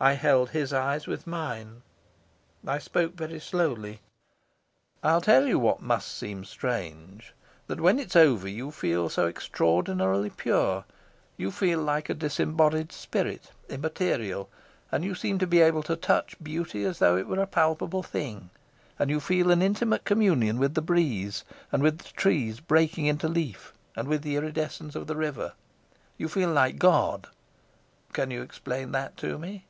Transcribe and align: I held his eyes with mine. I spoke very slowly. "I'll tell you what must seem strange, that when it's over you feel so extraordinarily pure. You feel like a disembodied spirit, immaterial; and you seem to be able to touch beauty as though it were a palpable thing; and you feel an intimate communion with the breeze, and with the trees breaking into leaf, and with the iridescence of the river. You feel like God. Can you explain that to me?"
I 0.00 0.12
held 0.12 0.50
his 0.50 0.70
eyes 0.70 1.06
with 1.06 1.26
mine. 1.26 1.80
I 2.66 2.78
spoke 2.78 3.14
very 3.14 3.40
slowly. 3.40 4.00
"I'll 5.02 5.22
tell 5.22 5.46
you 5.46 5.58
what 5.58 5.80
must 5.80 6.08
seem 6.14 6.44
strange, 6.44 7.32
that 7.68 7.80
when 7.80 7.98
it's 7.98 8.14
over 8.14 8.46
you 8.46 8.70
feel 8.70 9.08
so 9.08 9.26
extraordinarily 9.26 10.28
pure. 10.28 10.84
You 11.38 11.50
feel 11.50 11.80
like 11.80 12.10
a 12.10 12.14
disembodied 12.14 12.92
spirit, 12.92 13.52
immaterial; 13.70 14.50
and 14.92 15.06
you 15.06 15.14
seem 15.14 15.38
to 15.38 15.46
be 15.46 15.62
able 15.62 15.82
to 15.84 15.96
touch 15.96 16.36
beauty 16.42 16.84
as 16.84 16.98
though 16.98 17.16
it 17.16 17.26
were 17.26 17.40
a 17.40 17.46
palpable 17.46 18.02
thing; 18.02 18.50
and 18.98 19.08
you 19.08 19.20
feel 19.20 19.50
an 19.50 19.62
intimate 19.62 20.04
communion 20.04 20.58
with 20.58 20.74
the 20.74 20.82
breeze, 20.82 21.44
and 21.72 21.82
with 21.82 21.96
the 21.96 22.10
trees 22.10 22.60
breaking 22.60 23.06
into 23.06 23.26
leaf, 23.26 23.72
and 23.96 24.06
with 24.06 24.20
the 24.20 24.36
iridescence 24.36 24.94
of 24.94 25.06
the 25.06 25.16
river. 25.16 25.54
You 26.18 26.28
feel 26.28 26.50
like 26.52 26.78
God. 26.78 27.26
Can 28.12 28.30
you 28.30 28.42
explain 28.42 28.92
that 28.92 29.16
to 29.18 29.38
me?" 29.38 29.64